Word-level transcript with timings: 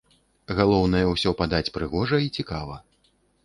Галоўнае, 0.59 1.03
усё 1.11 1.35
падаць 1.43 1.73
прыгожа 1.77 2.17
і 2.25 2.35
цікава. 2.41 2.83